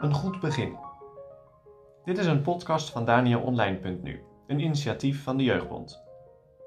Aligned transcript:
Een 0.00 0.14
goed 0.14 0.40
begin. 0.40 0.76
Dit 2.04 2.18
is 2.18 2.26
een 2.26 2.42
podcast 2.42 2.90
van 2.90 3.04
DanielOnline.nu, 3.04 4.22
een 4.46 4.60
initiatief 4.60 5.22
van 5.22 5.36
de 5.36 5.44
Jeugdbond. 5.44 6.02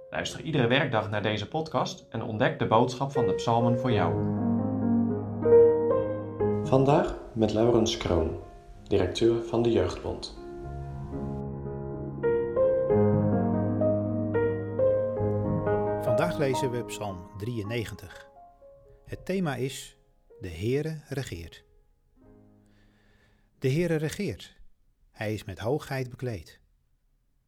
Luister 0.10 0.42
iedere 0.42 0.68
werkdag 0.68 1.10
naar 1.10 1.22
deze 1.22 1.48
podcast 1.48 2.06
en 2.10 2.24
ontdek 2.24 2.60
de 2.60 2.68
boodschap 2.68 3.12
van 3.12 3.26
de 3.26 3.34
psalmen 3.34 3.80
voor 3.80 3.92
jou. 3.92 4.14
Vandaag 6.64 7.18
met 7.34 7.54
Laurens 7.54 7.98
Kroon, 7.98 8.40
directeur 8.84 9.44
van 9.44 9.62
de 9.62 9.72
Jeugdbond. 9.72 10.38
Vandaag 16.02 16.38
lezen 16.38 16.72
we 16.72 16.84
Psalm 16.84 17.18
93. 17.38 18.29
Het 19.10 19.26
thema 19.26 19.56
is 19.56 19.98
De 20.40 20.50
Heere 20.50 21.02
regeert. 21.08 21.64
De 23.60 23.72
Heere 23.72 23.96
regeert. 23.96 24.56
Hij 25.12 25.34
is 25.34 25.44
met 25.44 25.60
hoogheid 25.60 26.10
bekleed. 26.10 26.60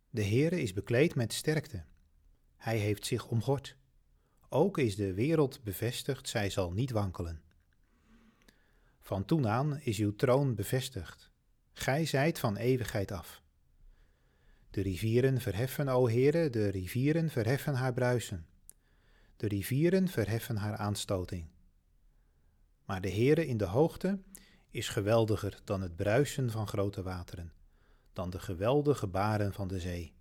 De 0.10 0.24
Heere 0.24 0.62
is 0.62 0.74
bekleed 0.74 1.16
met 1.16 1.34
sterkte. 1.34 1.84
Hij 2.58 2.78
heeft 2.78 3.06
zich 3.06 3.28
omgord. 3.28 3.76
Ook 4.50 4.78
is 4.78 4.96
de 4.96 5.14
wereld 5.14 5.64
bevestigd, 5.64 6.30
zij 6.30 6.50
zal 6.50 6.72
niet 6.72 6.92
wankelen. 6.92 7.42
Van 9.00 9.26
toen 9.26 9.48
aan 9.48 9.80
is 9.80 9.98
uw 9.98 10.16
troon 10.16 10.56
bevestigd. 10.56 11.32
Gij 11.72 12.06
zijt 12.06 12.40
van 12.40 12.58
eeuwigheid 12.58 13.12
af. 13.12 13.42
De 14.70 14.82
rivieren 14.82 15.42
verheffen, 15.42 15.88
o 15.88 16.08
Heere, 16.08 16.50
de 16.50 16.68
rivieren 16.68 17.30
verheffen 17.30 17.74
haar 17.74 17.94
bruisen. 17.94 18.46
De 19.42 19.48
rivieren 19.48 20.08
verheffen 20.08 20.56
haar 20.56 20.76
aanstoting. 20.76 21.48
Maar 22.86 23.02
de 23.02 23.12
Heere 23.12 23.48
in 23.48 23.58
de 23.58 23.66
hoogte 23.66 24.20
is 24.70 24.90
geweldiger 24.90 25.60
dan 25.64 25.82
het 25.82 25.96
bruisen 25.96 26.52
van 26.52 26.68
grote 26.68 27.02
wateren, 27.02 27.54
dan 28.14 28.30
de 28.30 28.40
geweldige 28.40 29.08
baren 29.08 29.54
van 29.54 29.68
de 29.68 29.80
zee. 29.80 30.14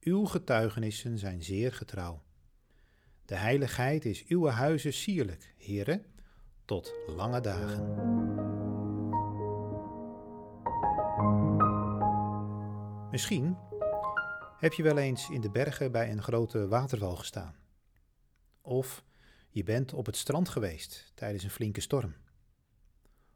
Uw 0.00 0.24
getuigenissen 0.24 1.18
zijn 1.18 1.42
zeer 1.42 1.72
getrouw. 1.72 2.22
De 3.24 3.34
heiligheid 3.34 4.04
is 4.04 4.24
uw 4.26 4.46
huizen 4.46 4.92
sierlijk, 4.92 5.54
Heere, 5.58 6.02
tot 6.64 6.92
lange 7.06 7.40
dagen. 7.40 7.84
Misschien 13.10 13.56
heb 14.58 14.72
je 14.72 14.82
wel 14.82 14.98
eens 14.98 15.30
in 15.30 15.40
de 15.40 15.50
bergen 15.50 15.92
bij 15.92 16.10
een 16.10 16.22
grote 16.22 16.68
waterval 16.68 17.16
gestaan. 17.16 17.54
Of 18.66 19.04
je 19.50 19.64
bent 19.64 19.92
op 19.92 20.06
het 20.06 20.16
strand 20.16 20.48
geweest 20.48 21.12
tijdens 21.14 21.44
een 21.44 21.50
flinke 21.50 21.80
storm. 21.80 22.14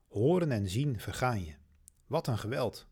Horen 0.08 0.50
en 0.50 0.68
zien 0.68 1.00
vergaan 1.00 1.44
je. 1.44 1.54
Wat 2.06 2.26
een 2.26 2.38
geweld. 2.38 2.86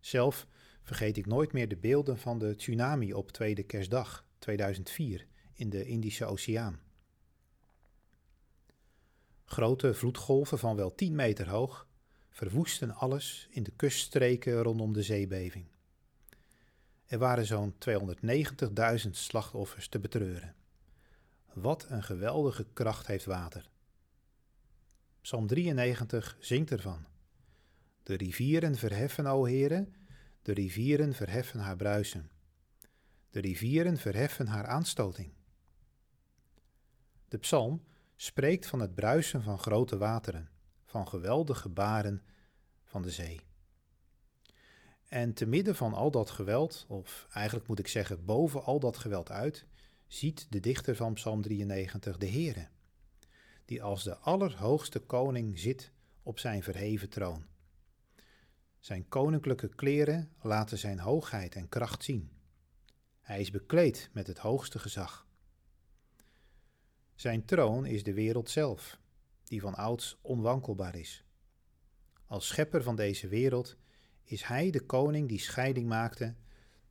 Zelf 0.00 0.46
vergeet 0.82 1.16
ik 1.16 1.26
nooit 1.26 1.52
meer 1.52 1.68
de 1.68 1.76
beelden 1.76 2.18
van 2.18 2.38
de 2.38 2.56
tsunami 2.56 3.12
op 3.12 3.30
tweede 3.30 3.62
kerstdag 3.62 4.26
2004 4.38 5.26
in 5.54 5.70
de 5.70 5.84
Indische 5.84 6.24
Oceaan. 6.24 6.80
Grote 9.44 9.94
vloedgolven 9.94 10.58
van 10.58 10.76
wel 10.76 10.94
10 10.94 11.14
meter 11.14 11.48
hoog 11.48 11.86
verwoesten 12.30 12.94
alles 12.94 13.46
in 13.50 13.62
de 13.62 13.72
kuststreken 13.76 14.62
rondom 14.62 14.92
de 14.92 15.02
zeebeving. 15.02 15.66
Er 17.04 17.18
waren 17.18 17.46
zo'n 17.46 17.74
290.000 19.04 19.10
slachtoffers 19.10 19.88
te 19.88 19.98
betreuren. 19.98 20.54
Wat 21.54 21.86
een 21.88 22.02
geweldige 22.02 22.66
kracht 22.72 23.06
heeft 23.06 23.24
water. 23.24 23.70
Psalm 25.20 25.46
93 25.46 26.36
zingt 26.40 26.70
ervan. 26.70 27.06
De 28.02 28.14
rivieren 28.14 28.76
verheffen, 28.76 29.26
o 29.26 29.46
Heere, 29.46 29.88
de 30.42 30.52
rivieren 30.52 31.14
verheffen 31.14 31.60
haar 31.60 31.76
bruisen. 31.76 32.30
De 33.30 33.40
rivieren 33.40 33.96
verheffen 33.96 34.46
haar 34.46 34.66
aanstoting. 34.66 35.32
De 37.28 37.38
psalm 37.38 37.82
spreekt 38.16 38.66
van 38.66 38.80
het 38.80 38.94
bruisen 38.94 39.42
van 39.42 39.58
grote 39.58 39.96
wateren, 39.96 40.50
van 40.84 41.08
geweldige 41.08 41.68
baren 41.68 42.22
van 42.84 43.02
de 43.02 43.10
zee. 43.10 43.40
En 45.08 45.34
te 45.34 45.46
midden 45.46 45.76
van 45.76 45.94
al 45.94 46.10
dat 46.10 46.30
geweld, 46.30 46.84
of 46.88 47.26
eigenlijk 47.32 47.68
moet 47.68 47.78
ik 47.78 47.88
zeggen 47.88 48.24
boven 48.24 48.64
al 48.64 48.80
dat 48.80 48.96
geweld 48.96 49.30
uit, 49.30 49.66
ziet 50.12 50.46
de 50.50 50.60
dichter 50.60 50.96
van 50.96 51.14
Psalm 51.14 51.42
93 51.42 52.18
de 52.18 52.28
Heere, 52.28 52.68
die 53.64 53.82
als 53.82 54.04
de 54.04 54.16
allerhoogste 54.16 54.98
koning 54.98 55.58
zit 55.58 55.92
op 56.22 56.38
zijn 56.38 56.62
verheven 56.62 57.08
troon. 57.08 57.46
Zijn 58.78 59.08
koninklijke 59.08 59.68
kleren 59.68 60.32
laten 60.42 60.78
zijn 60.78 60.98
hoogheid 60.98 61.54
en 61.54 61.68
kracht 61.68 62.04
zien. 62.04 62.30
Hij 63.20 63.40
is 63.40 63.50
bekleed 63.50 64.10
met 64.12 64.26
het 64.26 64.38
hoogste 64.38 64.78
gezag. 64.78 65.26
Zijn 67.14 67.44
troon 67.44 67.86
is 67.86 68.02
de 68.02 68.14
wereld 68.14 68.50
zelf, 68.50 68.98
die 69.44 69.60
van 69.60 69.74
ouds 69.74 70.18
onwankelbaar 70.20 70.94
is. 70.94 71.24
Als 72.26 72.46
schepper 72.46 72.82
van 72.82 72.96
deze 72.96 73.28
wereld 73.28 73.76
is 74.24 74.42
hij 74.42 74.70
de 74.70 74.80
koning 74.86 75.28
die 75.28 75.40
scheiding 75.40 75.88
maakte 75.88 76.34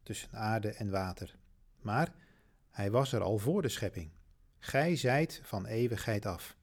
tussen 0.04 0.32
aarde 0.32 0.70
en 0.70 0.90
water. 0.90 1.36
Maar 1.82 2.30
hij 2.72 2.92
was 2.92 3.14
er 3.14 3.22
al 3.22 3.38
voor 3.38 3.62
de 3.62 3.70
schepping. 3.70 4.12
Gij 4.60 4.96
zijt 4.96 5.42
van 5.44 5.66
eeuwigheid 5.66 6.26
af. 6.26 6.58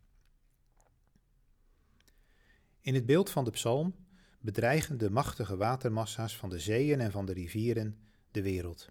In 2.80 2.94
het 2.94 3.06
beeld 3.06 3.30
van 3.30 3.44
de 3.44 3.50
psalm 3.50 3.94
bedreigen 4.41 4.98
de 4.98 5.10
machtige 5.10 5.56
watermassa's 5.56 6.36
van 6.36 6.48
de 6.48 6.58
zeeën 6.58 7.00
en 7.00 7.10
van 7.10 7.26
de 7.26 7.32
rivieren 7.32 7.98
de 8.30 8.42
wereld. 8.42 8.88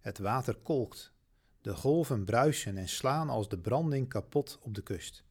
Het 0.00 0.18
water 0.18 0.54
kolkt, 0.54 1.12
de 1.60 1.74
golven 1.74 2.24
bruisen 2.24 2.76
en 2.76 2.88
slaan 2.88 3.28
als 3.28 3.48
de 3.48 3.58
branding 3.58 4.08
kapot 4.08 4.58
op 4.62 4.74
de 4.74 4.82
kust. 4.82 5.24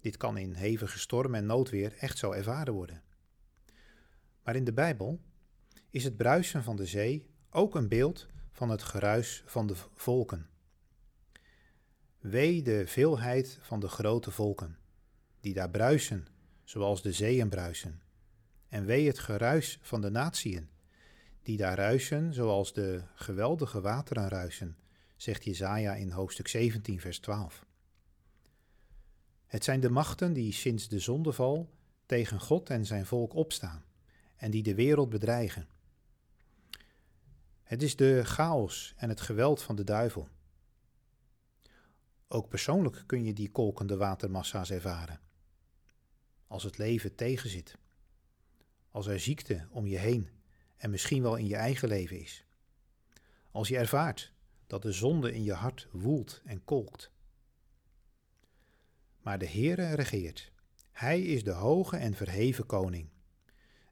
Dit 0.00 0.16
kan 0.16 0.36
in 0.36 0.54
hevige 0.54 0.98
storm 0.98 1.34
en 1.34 1.46
noodweer 1.46 1.96
echt 1.98 2.18
zo 2.18 2.32
ervaren 2.32 2.74
worden. 2.74 3.02
Maar 4.42 4.56
in 4.56 4.64
de 4.64 4.72
Bijbel 4.72 5.20
is 5.90 6.04
het 6.04 6.16
bruisen 6.16 6.62
van 6.62 6.76
de 6.76 6.86
zee 6.86 7.30
ook 7.50 7.74
een 7.74 7.88
beeld 7.88 8.26
van 8.54 8.70
het 8.70 8.82
geruis 8.82 9.42
van 9.46 9.66
de 9.66 9.74
volken. 9.94 10.46
Wee 12.18 12.62
de 12.62 12.86
veelheid 12.86 13.58
van 13.60 13.80
de 13.80 13.88
grote 13.88 14.30
volken, 14.30 14.78
die 15.40 15.54
daar 15.54 15.70
bruisen, 15.70 16.26
zoals 16.64 17.02
de 17.02 17.12
zeeën 17.12 17.48
bruisen. 17.48 18.02
En 18.68 18.84
wee 18.84 19.06
het 19.06 19.18
geruis 19.18 19.78
van 19.82 20.00
de 20.00 20.10
natieën, 20.10 20.68
die 21.42 21.56
daar 21.56 21.76
ruisen, 21.76 22.34
zoals 22.34 22.72
de 22.72 23.02
geweldige 23.14 23.80
wateren 23.80 24.28
ruisen, 24.28 24.76
zegt 25.16 25.44
Jezaja 25.44 25.94
in 25.94 26.10
hoofdstuk 26.10 26.48
17, 26.48 27.00
vers 27.00 27.18
12. 27.18 27.64
Het 29.46 29.64
zijn 29.64 29.80
de 29.80 29.90
machten 29.90 30.32
die 30.32 30.52
sinds 30.52 30.88
de 30.88 30.98
zondeval 30.98 31.70
tegen 32.06 32.40
God 32.40 32.70
en 32.70 32.86
zijn 32.86 33.06
volk 33.06 33.34
opstaan 33.34 33.84
en 34.36 34.50
die 34.50 34.62
de 34.62 34.74
wereld 34.74 35.08
bedreigen. 35.08 35.68
Het 37.64 37.82
is 37.82 37.96
de 37.96 38.24
chaos 38.24 38.94
en 38.96 39.08
het 39.08 39.20
geweld 39.20 39.62
van 39.62 39.76
de 39.76 39.84
duivel. 39.84 40.28
Ook 42.28 42.48
persoonlijk 42.48 43.02
kun 43.06 43.24
je 43.24 43.32
die 43.32 43.50
kolkende 43.50 43.96
watermassa's 43.96 44.70
ervaren. 44.70 45.20
Als 46.46 46.62
het 46.62 46.78
leven 46.78 47.14
tegenzit. 47.14 47.78
Als 48.90 49.06
er 49.06 49.20
ziekte 49.20 49.66
om 49.70 49.86
je 49.86 49.98
heen 49.98 50.28
en 50.76 50.90
misschien 50.90 51.22
wel 51.22 51.36
in 51.36 51.46
je 51.46 51.56
eigen 51.56 51.88
leven 51.88 52.20
is. 52.20 52.46
Als 53.50 53.68
je 53.68 53.78
ervaart 53.78 54.32
dat 54.66 54.82
de 54.82 54.92
zonde 54.92 55.32
in 55.32 55.42
je 55.42 55.52
hart 55.52 55.88
woelt 55.90 56.42
en 56.44 56.64
kolkt. 56.64 57.10
Maar 59.20 59.38
de 59.38 59.48
Heere 59.48 59.94
regeert. 59.94 60.52
Hij 60.92 61.22
is 61.22 61.44
de 61.44 61.50
hoge 61.50 61.96
en 61.96 62.14
verheven 62.14 62.66
koning. 62.66 63.08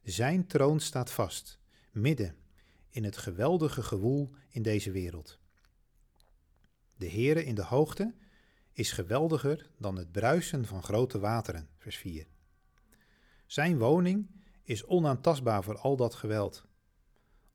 Zijn 0.03 0.47
troon 0.47 0.79
staat 0.79 1.11
vast, 1.11 1.59
midden 1.91 2.42
in 2.93 3.03
het 3.03 3.17
geweldige 3.17 3.83
gewoel 3.83 4.29
in 4.49 4.61
deze 4.61 4.91
wereld. 4.91 5.39
De 6.95 7.09
Heere 7.09 7.45
in 7.45 7.55
de 7.55 7.63
hoogte 7.63 8.13
is 8.73 8.91
geweldiger 8.91 9.69
dan 9.77 9.95
het 9.95 10.11
bruisen 10.11 10.65
van 10.65 10.83
grote 10.83 11.19
wateren, 11.19 11.69
vers 11.77 11.97
4. 11.97 12.25
Zijn 13.45 13.77
woning 13.77 14.27
is 14.63 14.85
onaantastbaar 14.85 15.63
voor 15.63 15.77
al 15.77 15.95
dat 15.95 16.15
geweld. 16.15 16.65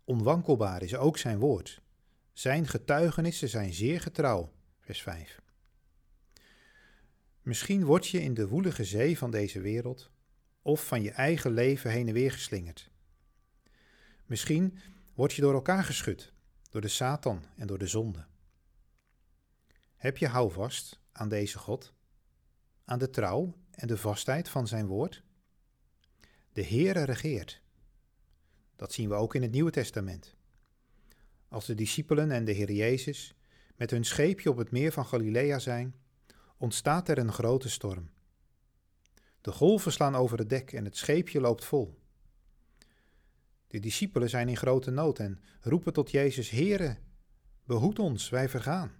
Onwankelbaar 0.05 0.83
is 0.83 0.97
ook 0.97 1.19
zijn 1.19 1.39
woord. 1.39 1.83
Zijn 2.33 2.67
getuigenissen 2.67 3.49
zijn 3.49 3.73
zeer 3.73 4.01
getrouw, 4.01 4.53
vers 4.81 5.03
5. 5.03 5.41
Misschien 7.43 7.85
word 7.85 8.07
je 8.07 8.23
in 8.23 8.35
de 8.35 8.49
woelige 8.49 8.85
zee 8.85 9.19
van 9.19 9.31
deze 9.31 9.61
wereld 9.61 10.11
of 10.63 10.87
van 10.87 11.03
je 11.03 11.11
eigen 11.11 11.51
leven 11.51 11.91
heen 11.91 12.09
en 12.09 12.15
weer 12.15 12.33
geslingerd. 12.33 12.91
Misschien 14.27 14.79
word 15.19 15.33
je 15.33 15.43
door 15.43 15.55
elkaar 15.55 15.85
geschud, 15.85 16.33
door 16.71 16.81
de 16.81 16.89
Satan 16.89 17.45
en 17.57 17.67
door 17.67 17.79
de 17.79 17.87
zonde. 17.87 18.27
Heb 19.97 20.17
je 20.17 20.29
houvast 20.29 21.01
aan 21.13 21.29
deze 21.29 21.59
God, 21.59 21.93
aan 22.85 22.99
de 22.99 23.11
trouw 23.11 23.55
en 23.71 23.87
de 23.87 23.97
vastheid 23.97 24.49
van 24.49 24.67
zijn 24.67 24.87
woord? 24.87 25.23
De 26.53 26.65
Heere 26.65 27.03
regeert. 27.03 27.63
Dat 28.77 28.93
zien 28.93 29.09
we 29.09 29.15
ook 29.15 29.35
in 29.35 29.43
het 29.43 29.51
Nieuwe 29.51 29.71
Testament. 29.71 30.35
Als 31.49 31.67
de 31.67 31.75
discipelen 31.75 32.31
en 32.31 32.45
de 32.45 32.53
Heer 32.53 32.73
Jezus 32.73 33.35
met 33.77 33.91
hun 33.91 34.05
scheepje 34.05 34.51
op 34.51 34.57
het 34.57 34.71
meer 34.71 34.93
van 34.93 35.07
Galilea 35.07 35.59
zijn, 35.59 35.95
ontstaat 36.57 37.09
er 37.09 37.19
een 37.19 37.33
grote 37.33 37.69
storm. 37.69 38.11
De 39.41 39.53
golven 39.53 39.93
slaan 39.93 40.15
over 40.15 40.39
het 40.39 40.51
dek 40.51 40.73
en 40.73 40.85
het 40.85 40.97
scheepje 40.97 41.41
loopt 41.41 41.65
vol. 41.65 41.99
De 43.69 43.81
discipelen 43.81 44.31
zijn 44.31 44.49
in 44.49 44.57
grote 44.57 44.91
nood 44.91 45.19
en 45.19 45.41
roepen 45.61 45.93
tot 45.93 46.11
Jezus: 46.11 46.51
Heere, 46.51 46.99
behoed 47.65 47.99
ons, 47.99 48.29
wij 48.29 48.49
vergaan. 48.49 48.93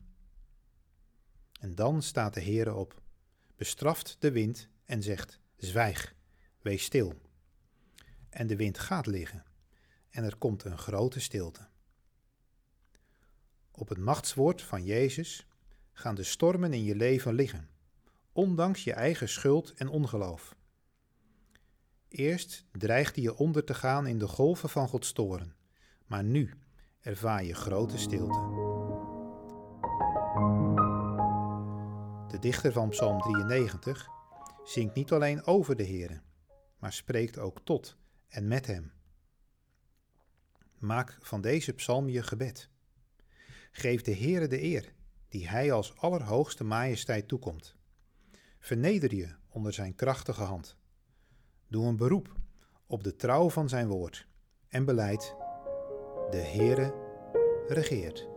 En 1.61 1.75
dan 1.75 2.03
staat 2.03 2.35
de 2.35 2.43
Heere 2.43 2.75
op, 2.75 3.03
bestraft 3.57 4.17
de 4.19 4.33
wind 4.33 4.69
en 4.85 5.03
zegt: 5.03 5.41
Zwijg, 5.57 6.15
wees 6.61 6.85
stil. 6.85 7.21
En 8.29 8.47
de 8.47 8.57
wind 8.57 8.79
gaat 8.79 9.07
liggen 9.07 9.45
en 10.11 10.25
er 10.25 10.37
komt 10.37 10.65
een 10.65 10.79
grote 10.79 11.21
stilte. 11.21 11.69
Op 13.71 13.89
het 13.89 13.99
machtswoord 13.99 14.63
van 14.63 14.85
Jezus 14.85 15.47
gaan 15.93 16.15
de 16.15 16.23
stormen 16.23 16.73
in 16.73 16.85
je 16.85 16.97
leven 16.97 17.35
liggen, 17.35 17.69
ondanks 18.33 18.85
je 18.85 18.93
eigen 18.93 19.29
schuld 19.29 19.75
en 19.75 19.89
ongeloof. 19.89 20.57
Eerst 22.09 22.65
dreigde 22.73 23.21
je 23.21 23.37
onder 23.37 23.65
te 23.65 23.75
gaan 23.75 24.07
in 24.07 24.19
de 24.19 24.29
golven 24.29 24.69
van 24.69 24.89
Gods 24.89 25.13
toren, 25.13 25.55
maar 26.07 26.25
nu 26.25 26.55
ervaar 27.01 27.45
je 27.45 27.55
grote 27.55 27.99
stilte. 27.99 28.67
De 32.29 32.39
dichter 32.41 32.73
van 32.73 32.89
Psalm 32.89 33.21
93 33.21 34.09
zingt 34.65 34.95
niet 34.95 35.13
alleen 35.13 35.45
over 35.45 35.77
de 35.77 35.85
Heere, 35.87 36.21
maar 36.79 36.93
spreekt 36.93 37.39
ook 37.39 37.61
tot 37.65 37.97
en 38.29 38.49
met 38.49 38.67
Hem. 38.67 38.93
Maak 40.79 41.19
van 41.21 41.41
deze 41.41 41.73
psalm 41.73 42.09
je 42.09 42.23
gebed. 42.23 42.71
Geef 43.73 44.03
de 44.03 44.17
Heere 44.17 44.47
de 44.47 44.63
eer 44.63 44.93
die 45.29 45.49
Hij 45.49 45.73
als 45.73 45.97
allerhoogste 45.97 46.65
majesteit 46.65 47.29
toekomt. 47.29 47.77
Verneder 48.59 49.15
je 49.15 49.35
onder 49.49 49.73
Zijn 49.73 49.95
krachtige 49.95 50.43
hand. 50.43 50.77
Doe 51.69 51.87
een 51.87 51.97
beroep 51.97 52.33
op 52.87 53.05
de 53.05 53.17
trouw 53.17 53.51
van 53.51 53.69
Zijn 53.69 53.89
woord 53.89 54.27
en 54.69 54.85
beleid: 54.85 55.35
De 56.31 56.37
Heere 56.37 56.95
regeert. 57.69 58.29